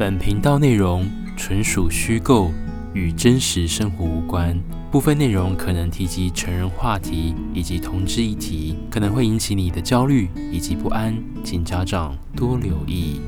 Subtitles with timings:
[0.00, 2.50] 本频道内容纯属虚构，
[2.94, 4.58] 与真实生活无关。
[4.90, 13.20] 部分内容可能提及成人话题以及同志议题，可能会引起你的焦虑以及不安，请家长多留意。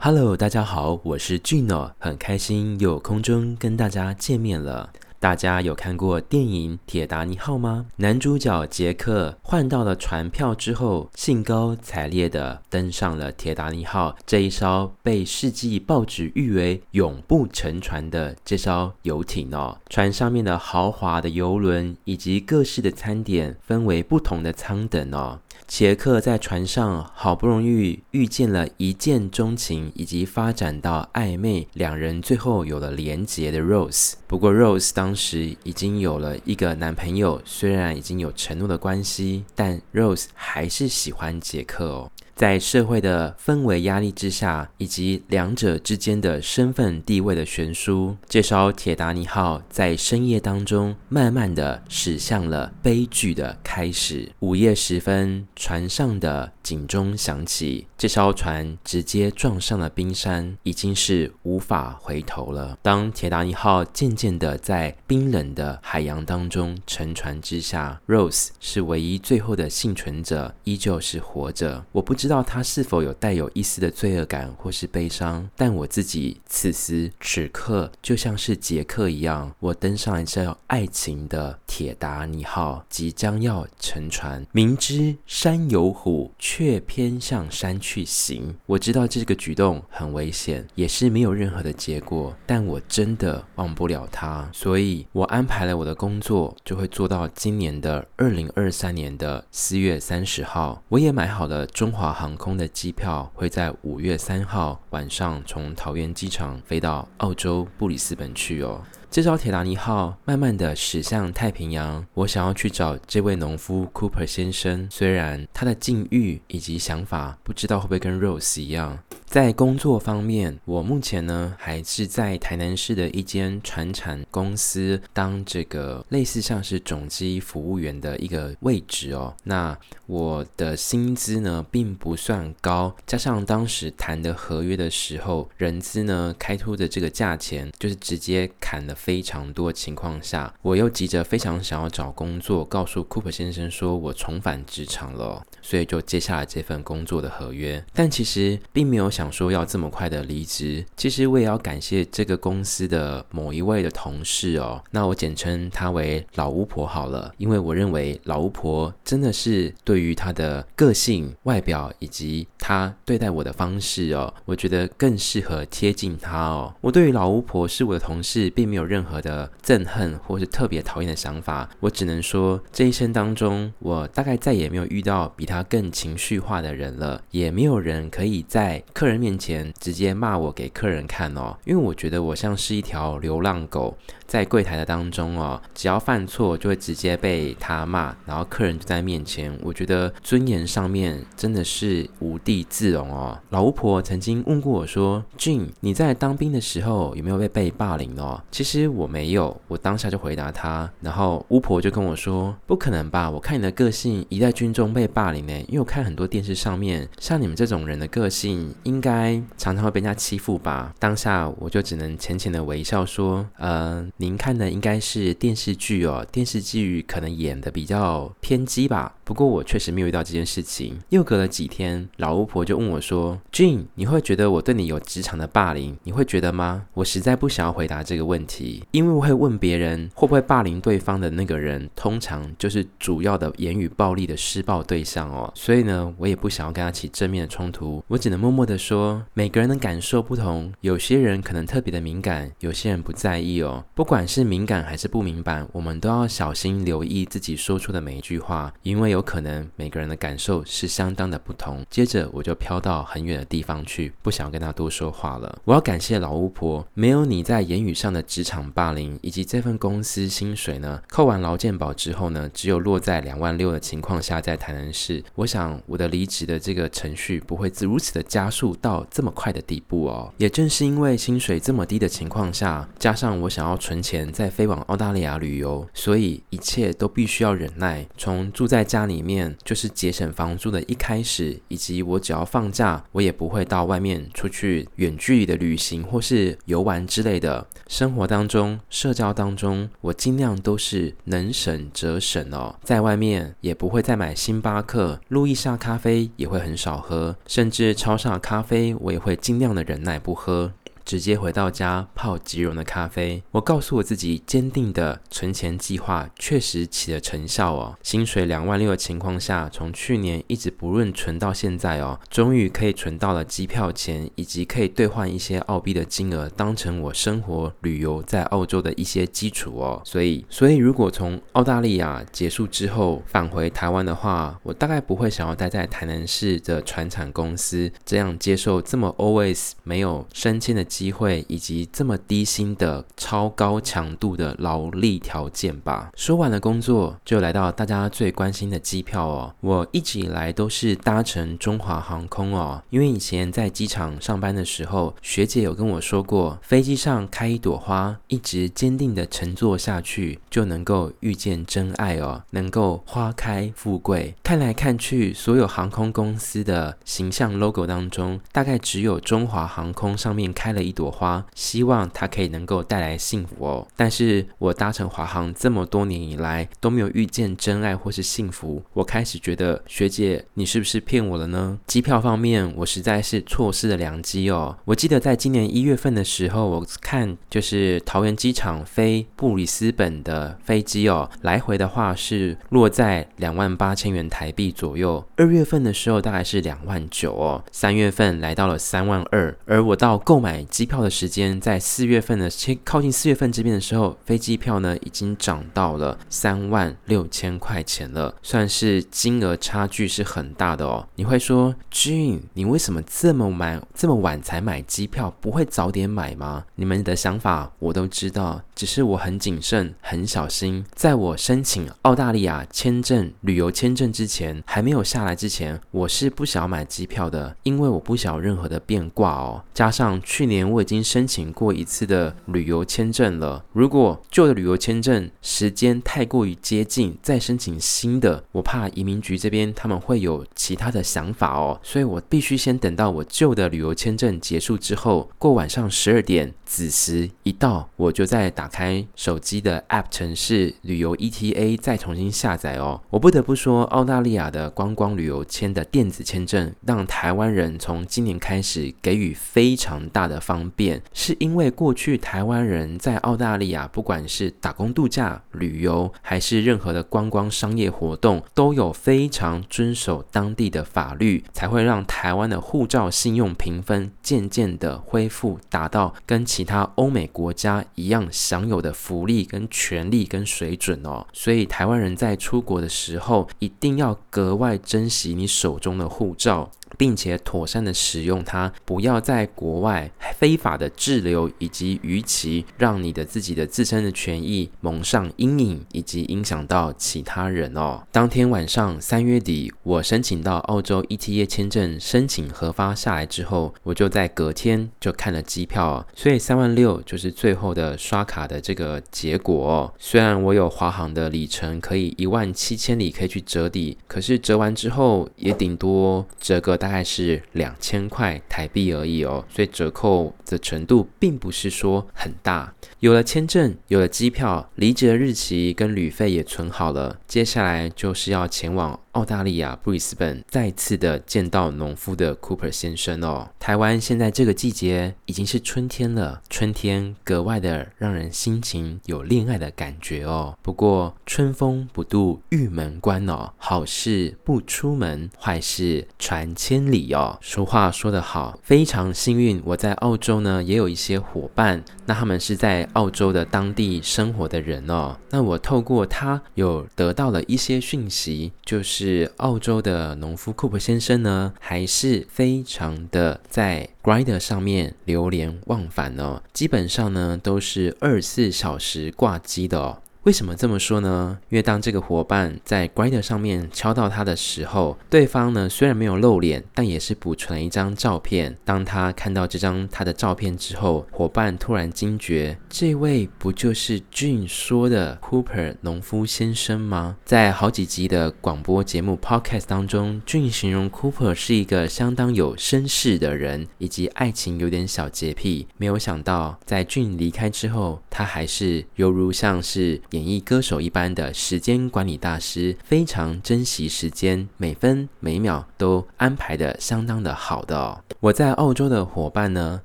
[0.00, 4.90] Hello，大家好，我是 Gino，很开心又空中跟大家见面了。
[5.20, 7.84] 大家有看过电影《铁达尼号》吗？
[7.96, 19.76] 男主角杰克换到了船票之后，兴高采烈地登上了铁达尼号这一艘被世纪报纸誉为永不沉船的这艘游艇哦。
[19.90, 25.38] 船上面的豪华的游轮以及各式的餐点，分为不同的舱等哦。
[25.70, 34.14] 杰克在船上好不容易遇见了一见钟情以及发展到暧昧，两人最后有了连结的 Rose。
[34.26, 42.10] 不过 Rose 当时已经有了一个男朋友，虽然已经有承诺的关系，但 Rose 还是喜欢杰克哦。
[42.40, 54.32] 在社会的氛围压力之下，以及两者之间的身份地位的悬殊，这艘铁达尼号在深夜当中慢慢的驶向了悲剧的开始。
[54.38, 62.78] 午夜时分，船上的警钟响起，这艘船直接撞上了冰山，已经是无法回头了。
[62.80, 71.84] 当铁达尼号渐渐的在冰冷的海洋当中沉船之下，Rose 是唯一最后的幸存者，依旧是活着。
[71.92, 88.54] 我不知知道他是否有带有一丝的罪恶感或是悲伤，但我自己此时此刻就像是杰克一样，我登上一艘爱情的铁达尼号，即将要沉船，明知山有虎，却偏向山去行。
[88.66, 100.80] 我知道这个举动很危险，也是没有任何的结果，但我真的忘不了他，所以我安排了我的工作，就会做到今年的二零二三年的四月三十号。
[100.90, 108.82] 我也买好了中华航空的机票会在五月三号晚上从桃园机场飞到澳洲布里斯本去哦。
[109.10, 119.00] 这艘铁达尼号慢慢的驶向太平洋，我想要去找这位农夫 Cooper 先生，虽然他的境遇以及想法不知道会不会跟 Rose 一样。
[119.26, 129.34] 在工作方面，我目前呢还是在台南市的一间船产公司当这个类似像是总机服务员的一个位置哦。
[129.44, 147.82] 那我的薪资呢并不算高，加上当时谈的合约的时候，人资呢开出的这个价钱就是直接砍了非常多情况下，我又急着非常想要找工作，告诉 Cooper 先生说我重返职场了，所以就接下了这份工作的合约。
[147.94, 149.30] 但其实并没有想。
[149.30, 154.82] 说要这么快的离职，其实我也要感谢这个公司的某一位的同事哦。
[154.90, 166.74] 那我简称他为老巫婆好了，因为我认为老巫婆真的是对于他的个性、外表以及他对待我的方式哦，我觉得更适合贴近他哦。
[166.80, 171.70] 我对于老巫婆是我的同事，并没有 任何的憎恨或是特别讨厌的想法。
[171.78, 183.96] 我只能说，这一生当中，我大概再也没有遇到比他更情绪化的人了，也没有人可以在客人面前直接骂我给客人看哦，因为我觉得我像是一条流浪狗。
[184.30, 193.36] 在柜台的当中哦，只要犯错就会直接被他骂，然后客人就在面前，我觉得尊严上面真的是无地自容哦。
[193.48, 203.28] 老巫婆曾经问过我说：“Gene，你在当兵的时候有没有被被霸凌哦？”其实我没有，我当下就回答他，然后巫婆就跟我说：“不可能吧？
[203.28, 219.14] 我看你的个性，一在军中被霸凌呢，因为我看很多电视上面，像你们这种人的个性，应该常常会被人家欺负吧？”当下我就只能浅浅的微笑说：“嗯、”您看的应该是电视剧哦，电视剧可能演的比较偏激吧。
[219.30, 220.98] 不过我确实没有遇到这件事情。
[221.10, 225.96] 又隔了几天，老巫婆就问我说：“Jean，你会觉得我对你有职场的霸凌？
[226.02, 235.48] 你会觉得吗？”我实在不想要回答这个问题，因为我会问别人会不会霸凌对方的那个人，通常就是主要的言语暴力的施暴对象哦。
[235.54, 243.84] 所以呢，我也不想要跟他起正面的冲突，我只能默默的说：每个人的感受不同，有些人可能特别的敏感，有些人不在意哦。
[243.94, 251.84] 不管是敏感还是不敏感，我们都要小心留意自己说出的每一句话，因为有可能每个人的感受是相当的不同。
[251.90, 255.58] 接着我就飘到很远的地方去，不想跟他多说话了。
[255.64, 270.32] 我要感谢老巫婆，没有你在言语上的职场霸凌，以及这份公司薪水呢，扣完劳健保之后呢，只有落在两万六的情况下，在台南市，我想我的离职的这个程序不会如此的加速到这么快的地步哦。
[270.36, 278.06] 也正是因为薪水这么低的情况下，加上我想要存钱再飞往澳大利亚旅游，所以一切都必须要忍耐。
[278.16, 292.74] 从住在家里面就是节省房租的一开始以及我只要放假我也不会到外面出去远距离的旅行或是游玩之类的生活当中社交当中我尽量都是能省则省哦。
[292.84, 300.72] 在外面也不会再买星巴克路易莎咖啡也会很少喝甚至超上咖啡我也会尽量的忍耐不喝。
[301.10, 303.42] 直接回到家泡即溶的咖啡。
[303.50, 307.98] 我告诉我自己，坚定的存钱计划确实起了成效哦。
[308.00, 320.00] 薪水两万六的情况下，从去年一直不论存到现在哦，终于可以存到了机票钱，以及可以兑换一些澳币的金额，当成我生活旅游在澳洲的一些基础哦。
[320.04, 330.99] 所以，所以如果从澳大利亚结束之后返回台湾的话，我大概不会想要待在台南市的船厂公司，这样接受这么 always 没有升迁的机。
[331.00, 336.10] 机会以及这么低薪的超高强度的劳力条件吧。
[336.14, 339.54] 说完了工作就来到大家最关心的机票哦。
[339.60, 342.82] 我一直以来都是搭乘中华航空哦。
[342.90, 354.34] 因为以前在机场上班的时候学姐有跟我说过飞机上开一朵花一直坚定的乘坐下去就能够遇见真爱哦能够花开富贵。
[354.42, 363.86] 看来看去所有航空公司的形象 logo 当中大概只有中华航空上面开了一朵花，希望它可以能够带来幸福哦。
[363.96, 368.82] 但是我搭乘华航这么多年以来都没有遇见真爱或是幸福。
[368.92, 371.78] 我开始觉得学姐你是不是骗我了呢？
[371.86, 374.76] 机票方面我实在是错失了良机哦。
[374.84, 385.24] 我记得在今年一月份的时候，我看就是桃园机场飞布里斯本的飞机哦，来回的话是落在两万八千元台币左右。
[385.36, 389.56] 二月份的时候大概是两万九哦，三月份来到了三万二。
[389.66, 390.66] 而我到购买。
[390.80, 392.50] 机票的时间在四月份的，
[392.82, 401.06] 靠近四月份这边的时候，飞机票呢已经涨到了三万六千块钱了，算是金额差距是很大的哦。
[401.16, 406.64] 你会说，Jun，你为什么这么晚这么晚才买机票，不会早点买吗？
[406.76, 419.62] 你们的想法我都知道，只是我很谨慎、很小心，在我申请澳大利亚签证、旅游签证之前，还没有下来之前，我是不想买机票的，因为我不想有任何的变卦哦。
[419.74, 420.59] 加上去年。
[420.60, 423.64] 年我已经申请过一次的旅游签证了。
[423.72, 431.80] 如果旧的旅游签证时间太过于接近，再申请新的，我怕移民局这边他们会有其他的想法哦。
[431.82, 443.00] 所以我必须先等到我旧的旅游签证结束之后，过晚上十二点子时一到，我就再打开手机的 App 城市旅游 ETA 再重新下载哦。
[443.08, 450.40] 我不得不说，澳大利亚的观光旅游签的电子签证，让台湾人从今年开始给予非常大的。
[450.50, 471.24] 方便是因为过去台湾人在澳大利亚不管是打工度假旅游还是任何的观光商业活动都有非常遵守当地的法律才会让台湾的护照信用评分渐渐的恢复达到跟其他欧美国家一样享有的福利跟权利跟水准哦。
[471.32, 476.68] 所以台湾人在出国的时候一定要格外珍惜你手中的护照。
[476.96, 488.02] 并且妥善的使用它不要在国外非法的滞留以及逾期让你的自己的自身的权益蒙上阴影以及影响到其他人哦。
[488.10, 512.72] 当天晚上三月底我申请到澳洲 eta 签证申请核发下来之后我就在隔天就看了机票所以三万六就是最后的刷卡的这个结果虽然我有华航的里程可以一万七千里可以去折抵可是折完之后也顶多折个大概是两千块台币而已哦所以折扣的程度并不是说很大。
[513.00, 523.50] 有了签证有了机票离职的日期跟旅费也存好了接下来就是要前往澳大利亚布里斯本再次的见到农夫的 cooper 先生哦。
[523.58, 530.56] 台湾现在这个季节已经是春天了春天格外的让人心情有恋爱的感觉哦。
[530.62, 537.36] 不过春风不度玉门关哦好事不出门坏事传千里哦。
[537.42, 545.16] 俗话说得好，非常幸运，我在澳洲呢也有一些伙伴，那他们是在澳洲的当地生活的人哦。
[545.30, 559.98] 那我透过他有得到了一些讯息，就是澳洲的农夫库珀先生呢，还是非常的在 grider 上面流连忘返哦，基本上呢都是二十四小时挂机的哦。
[560.24, 561.38] 为什么这么说呢？
[561.48, 568.54] 因为当这个伙伴在 Grindr 上面敲到他的时候，对方呢虽然没有露脸，但也是补存了一张照片。
[568.62, 577.16] 当他看到这张他的照片之后，伙伴突然惊觉，这位不就是俊说的 Cooper 农夫先生吗？
[577.24, 585.66] 在好几集的广播节目 Podcast 当中，俊形容 Cooper 是一个相当有绅士的人，以及爱情有点小洁癖。
[585.78, 598.00] 没有想到，在俊离开之后，他还是犹如像是演艺歌手一般的时间管理大师，非常珍惜时间，每分每秒都安排的相当的好的哦。
[598.18, 599.80] 我在澳洲的伙伴呢，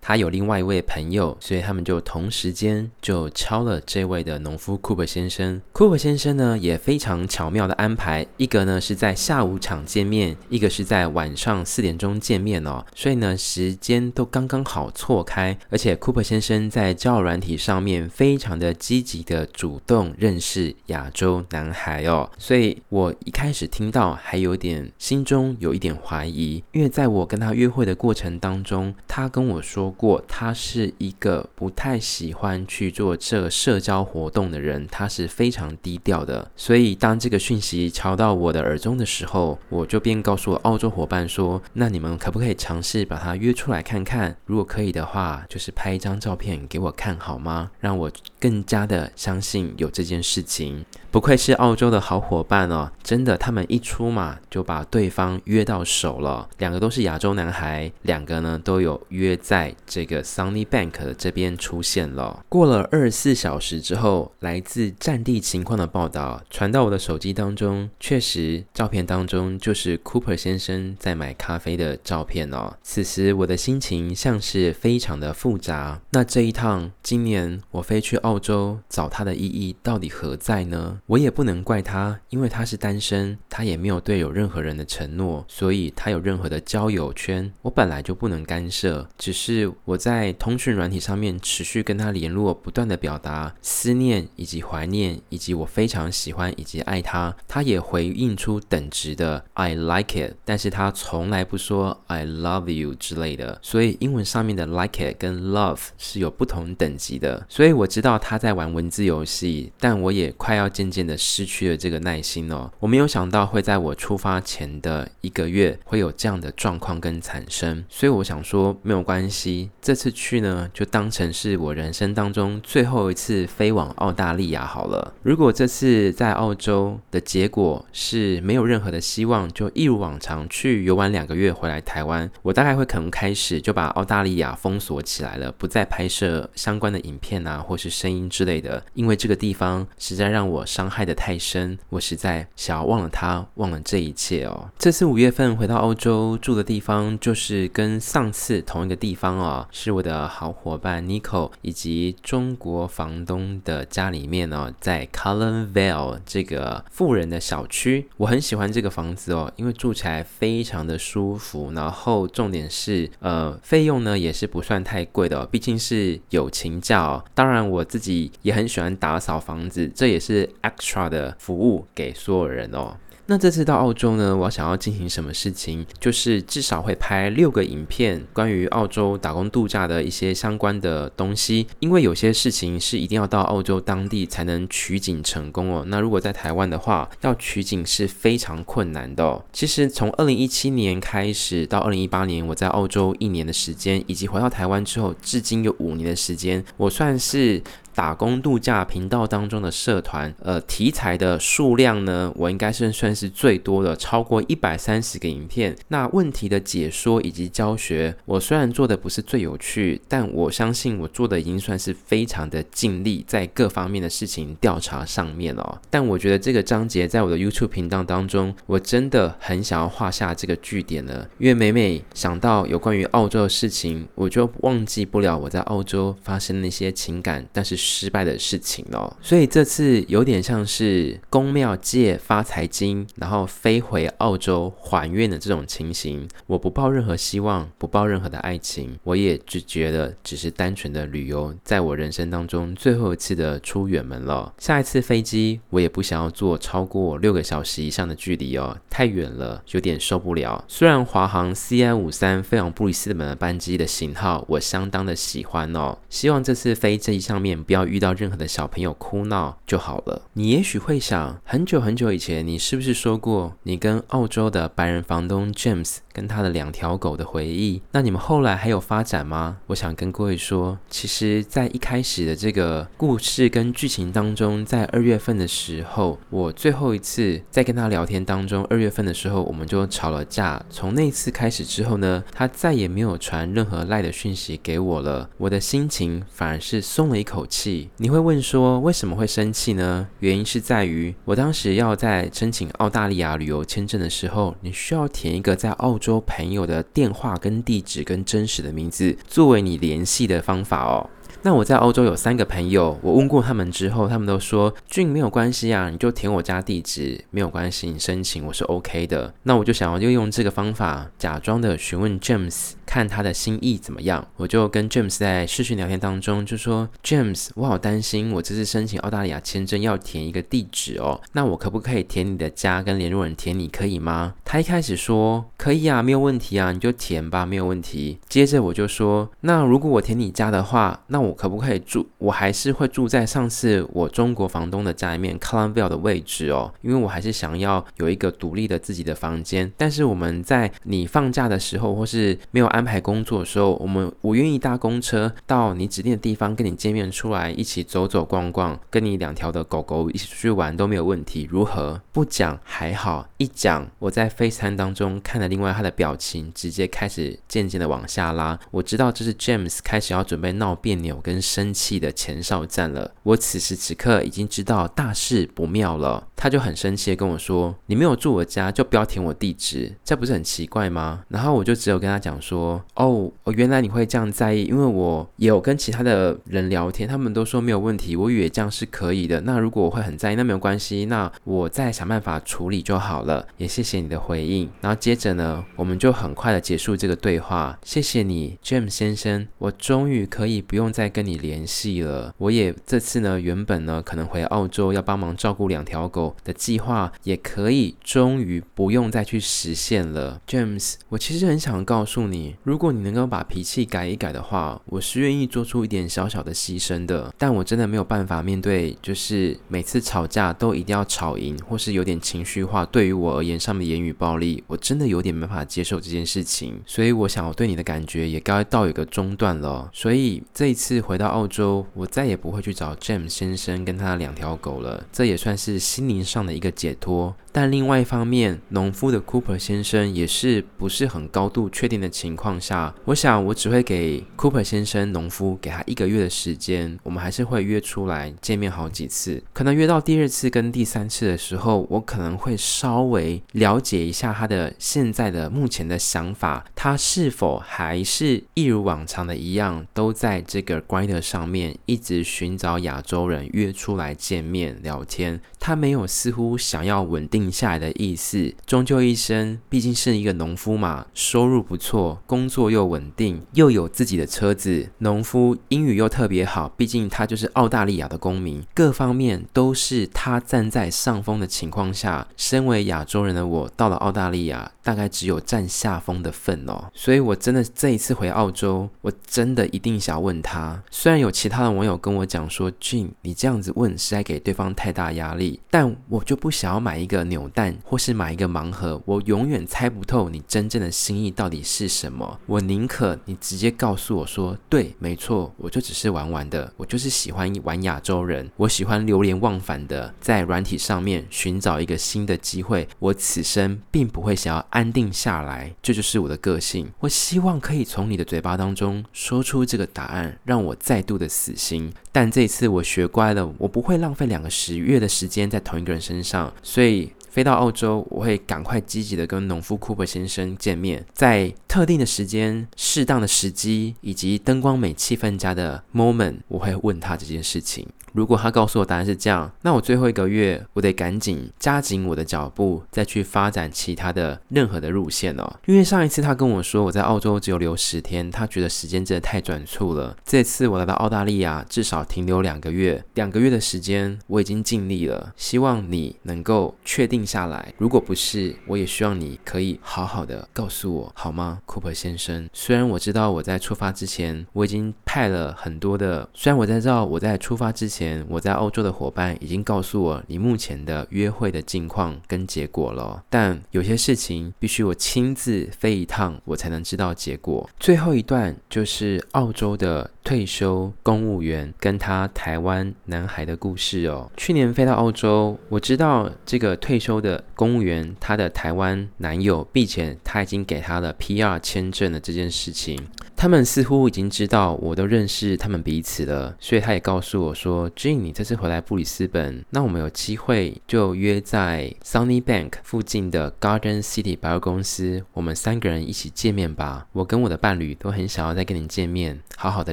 [0.00, 5.60] 他有另外一位朋友，所以他们就同时间就敲了这位的农夫 Cooper 先生。
[5.72, 28.34] Cooper 先生呢也非常巧妙的安排，一个呢是在下午场见面，一个是在晚上四点钟见面哦，所以呢时间都刚刚好错开，而且 Cooper 先生在交友软体上面非常的积极的主动认识亚洲男孩哦，所以我一开始听到还有点心中有一点怀疑，因为在我跟他约会的过程。
[28.38, 36.50] 当中，他跟我说过，他是一个不太喜欢去做这社交活动的人，他是非常低调的。
[36.56, 44.36] 所以，当这个讯息传到我的耳中的时候，我就便告诉我澳洲伙伴说：“那你们可不可以尝试把他约出来看看？
[44.44, 47.70] 如果可以的话，就是拍一张照片给我看好吗？
[47.80, 48.10] 让我
[48.44, 50.84] 更加的相信有这件事情。”
[51.14, 56.48] 不愧是澳洲的好伙伴哦，真的，他们一出马就把对方约到手了。
[56.58, 62.44] 两个都是亚洲男孩，两个呢都有约在这个 Sunnybank 的这边出现了。
[62.48, 72.74] 过了二十四小时之后，来自战地情况的报道传到我的手机当中，确实，照片当中就是 Cooper 先生在买咖啡的照片哦。
[72.82, 76.00] 此时我的心情像是非常的复杂。
[76.10, 80.98] 那这一趟今年我飞去澳洲找他的意义到底何在呢？
[81.06, 89.06] 我也不能怪他，因为他是单身，他也没有对有任何人的承诺，所以他有任何的交友圈，我本来就不能干涉。
[89.18, 97.36] 只是我在通讯软体上面持续跟他联络，不断的表达思念以及怀念，以及我非常喜欢以及爱他。
[97.46, 103.58] 他也回应出等值的 I like it，但是他从来不说 I love you 之类的。
[103.60, 107.44] 所以英文上面的 like it 跟 love 是有不同等级的。
[107.50, 110.93] 所以我知道他在玩文字游戏，但我也快要渐。
[110.94, 125.12] 渐的失去了这个耐心哦，我没有想到会在我出发前的一个月会有这样的状况跟产生，所以我想说没有关系，这次去呢就当成是我人生当中最后一次飞往澳大利亚好了。
[125.24, 140.84] 如果这次在澳洲的结果是没有任何的希望，就一如往常去游玩两个月回来台湾，我大概会可能开始就把澳大利亚封锁起来了，不再拍摄相关的影片啊或是声音之类的，因为这个地方实在让我伤。
[140.94, 144.70] 害得太深，我实在想要忘了他，忘了这一切哦。
[144.78, 167.24] 这次五月份回到澳洲住的地方，就是跟上次同一个地方哦，是我的好伙伴 Nico 以及中国房东的家里面哦，在 Cullen Vale 这个富人的小区，我很喜欢这个房子哦，因为住起来非常的舒服，然后重点是呃费用呢也是不算太贵的哦，毕竟是友情价哦。
[167.34, 170.48] 当然我自己也很喜欢打扫房子，这也是。
[170.64, 172.96] Extra 的服务给所有人哦。
[173.26, 175.86] 那这次到澳洲呢，我想要进行什么事情？
[175.98, 181.66] 就是至少会拍六个影片，关于澳洲打工度假的一些相关的东西。
[181.78, 185.82] 因为有些事情是一定要到澳洲当地才能取景成功哦。
[185.86, 189.42] 那如果在台湾的话，要取景是非常困难的哦。
[189.54, 197.62] 其实从二零一七年开始到二零一八年，我在澳洲一年的时间，以及回到台湾之后，至今有五年的时间，我算是。
[197.94, 205.76] 打工度假频道当中的社团，呃，题材的数量呢，我应该是算是最多的，超过一百三十个影片。
[205.88, 215.78] 那问题的解说以及教学，我虽然做的不是最有趣，但我相信我做的已经算是非常的尽力，在各方面的事情调查上面哦。
[215.88, 227.83] 但我觉得这个章节在我的 YouTube 频道当中，我真的很想要画下这个句点了，因为每每想到有关于澳洲的事情，我就忘记不了我在澳洲发生那些情感，但是。
[227.84, 236.26] 失败的事情哦，所以这次有点像是宫庙借发财金，然后飞回澳洲还愿的这种情形。
[236.46, 244.54] 我不抱任何希望，不抱任何的爱情，我也只觉得只是单纯的旅游，在我人生当中最后一次的出远门了。
[244.58, 250.64] 下一次飞机我也不想要坐超过六个小时以上的距离哦，太远了，有点受不了。
[250.66, 260.22] 虽然华航 CI 五三飞往布里斯本的班机的型号我相当的喜欢哦，希望这次飞这一上面不要遇到任何的小朋友哭闹就好了。
[260.34, 267.82] 你也许会想，很久很久以前，你是不是说过你跟澳洲的白人房东 James 跟他的两条狗的回忆？
[267.90, 269.58] 那你们后来还有发展吗？
[269.66, 280.64] 我想跟各位说，其实，在一开始的这个故事跟剧情当中，在二月份的时候，我最后一次在跟他聊天当中，二月份的时候，我们就吵了架。
[280.70, 285.28] 从那次开始之后呢，他再也没有传任何赖的讯息给我了。
[285.38, 287.90] 我的心情反而是松了一口气。
[287.96, 290.06] 你会问说，为什么会生气呢？
[290.20, 301.08] 原因是在于我当时要在申请澳大利亚旅游签证的时候，你需要填一个在澳说朋友的电话跟地址跟真实的名字作为你联系的方法哦。
[301.42, 309.32] 那我在欧洲有三个朋友，我问过他们之后，他们都说俊没有关系啊，你就填我家地址没有关系，你申请我是 OK 的。
[309.42, 314.26] 那我就想要就用这个方法，假装的询问 James，看他的心意怎么样。
[314.36, 324.34] 我就跟 James 在视讯聊天当中就说，James，我好担心，我这次申请澳大利亚签证要填一个地址哦，那我可不可以填你的家跟联络人填你可以吗？
[324.44, 328.18] 他一开始说可以啊，没有问题啊，你就填吧，没有问题。
[328.28, 332.06] 接着我就说，那如果我填你家的话，那我可不可以住？
[332.18, 339.70] 我还是会住在上次我中国房东的家里面 Callumville 的位置哦，因为我还是想要有一个独立的自己的房间。
[339.76, 351.48] 但是我们在你放假的时候，或是没有安排工作的时候，我们我愿意搭公车到你指定的地方跟你见面出来，一起走走逛逛，跟你两条的狗狗一起出去玩都没有问题。
[351.50, 352.00] 如何？
[352.12, 358.58] 不讲还好，一讲我在 FaceTime 当中看了另外他的表情，直接开始渐渐的往下拉。
[358.70, 361.13] 我知道这是 James 开始要准备闹别扭。
[361.22, 366.28] 跟生气的前哨站了，我此时此刻已经知道大事不妙了。
[366.36, 379.40] 他就很生气的跟我说：“你没有住我家，就不要填我地址，这不是很奇怪吗？”然后我就只有跟他讲说：“哦，原来你会这样在意，因为我也有跟其他的人聊天，他们都说没有问题，我以为这样是可以的。
[379.42, 383.46] 那如果我会很在意，那没有关系，那我再想办法处理就好了。
[383.56, 384.68] 也谢谢你的回应。
[384.80, 387.78] 然后接着呢，我们就很快的结束这个对话。
[387.82, 400.40] 谢谢你 jam 先生，我终于可以不用再。”跟你联系了，我也这次呢，原本呢可能回澳洲要帮忙照顾两条狗的计划，也可以终于不用再去实现了。
[400.48, 407.32] James，我其实很想告诉你，如果你能够把脾气改一改的话，我是愿意做出一点小小的牺牲的。
[407.38, 416.80] 但我真的没有办法面对，就是每次吵架都一定要吵赢，或是有点情绪化，对于我而言上面言语暴力，我真的有点没法接受这件事情。
[416.84, 419.88] 所以我想，我对你的感觉也该到有个中断了。
[419.92, 420.83] 所以这一次。
[420.84, 427.34] 次回到澳洲，我再也不会去找 Jam 先生跟他的两条狗了，这也算是心灵上的一个解脱。
[427.50, 439.42] 但另外一方面，农夫的 Cooper 先生也是不是很高度确定的情况下，我想我只会给 Cooper 先生农夫给他一个月的时间，我们还是会约出来见面好几次。
[439.54, 455.40] 可能约到第二次跟第三次的时候，我可能会稍微了解一下他的现在的目前的想法，他是否还是一如往常的一样，都在这个 Grindr 上面一直寻找亚洲人约出来见面聊天。
[455.58, 464.90] 他没有似乎想要稳定下来的意思，终究一生毕竟是一个农夫嘛，收入不错，工作又稳定，又有自己的车子。
[464.98, 472.28] 农夫英语又特别好，毕竟他就是澳大利亚的公民，各方面都是他站在上风的情况下。
[472.36, 476.84] 身为亚洲人的我，到了澳大利亚，大概只有占下风的份哦。
[476.94, 480.80] 所以我真的这一次回澳洲，我真的一定想要问他。
[480.90, 485.58] 虽然有其他的网友跟我讲说，俊，你这样子问是在给对方太大压力。
[485.70, 492.38] 但我就不想要买一个扭蛋，或是买一个盲盒，我永远猜不透你真正的心意到底是什么。
[492.46, 502.86] 我宁可你直接告诉我说，对，没错，我就只是玩玩的，我就是喜欢玩亚洲人，我喜欢流连忘返的在软体上面寻找一个新的机会。
[502.98, 506.90] 我此生并不会想要安定下来，这就是我的个性。
[506.98, 511.92] 我希望可以从你的嘴巴当中说出这个答案，让我再度的死心。
[512.10, 527.86] 但这次我学乖了，我不会浪费两个十月的时间在同一个人身上，所以飞到澳洲，我会赶快积极的跟农夫 Cooper 先生见面，在特定的时间、适当的时机以及灯光美、气氛佳的 moment，我会问他这件事情。
[528.14, 535.56] 如果他告诉我答案是这样，那我最后一个月我得赶紧加紧我的脚步，再去发展其他的任何的路线哦。
[535.66, 540.16] 因为上一次他跟我说我在澳洲只有留十天，他觉得时间真的太短促了。
[540.24, 545.32] 这次我来到澳大利亚，至少停留两个月，两个月的时间我已经尽力了。
[545.36, 552.48] 希望你能够确定下来，如果不是，我也希望你可以好好的告诉我，好吗，Cooper 先生？
[552.52, 554.94] 虽然我知道我在出发之前我已经。
[555.04, 567.68] 派了很多的，虽然我在知道我在出发之前，我在欧洲的伙伴已经告诉我你目前的约会的近况跟结果了，但有些事情必须我亲自飞一趟，我才能知道结果。
[567.78, 574.30] 最后一段就是澳洲的退休公务员跟他台湾男孩的故事哦。
[574.36, 582.98] 去年飞到澳洲，我知道这个退休的公务员他的台湾男友，并且他已经给他了 PR 签证的这件事情。
[583.36, 597.06] 他们似乎已经知道我都认识他们彼此了，所以他也告诉我说：“Gene，你这次回来布里斯本，那我们有机会就约在 Sunnybank 附近的 Garden City 百货公司，我们三个人一起见面吧。
[597.12, 599.92] 我跟我的伴侣都很想要再跟你见面，好好的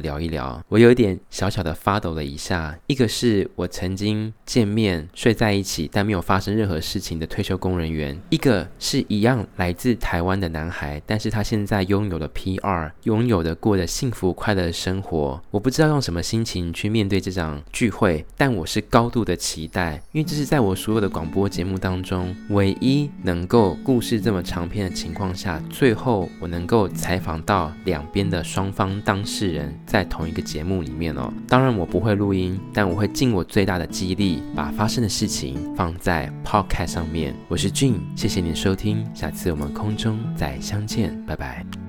[0.00, 13.42] 聊一聊。”我有点小小的发抖了一下，一个是我曾经见面睡在一起但没有发生任何事情的退休工人员，一个是一样来自台湾的男孩，但是他现在拥有了 PR，拥有。
[13.42, 31.32] 的过着幸福快乐的生活，我不知道用什么心情去面对这场聚会，但我是高度的期待，因为这是在我所有的广播节目当中唯一能够故事这么长篇的情况下，最后我能够采访到两边的双方当事人在同一个节目里面哦。
[31.48, 37.34] 当然我不会录音，但我会尽我最大的激励，把发生的事情放在 Podcast 上面。
[37.48, 41.81] 我是俊谢谢你的收听，下次我们空中再相见，拜拜。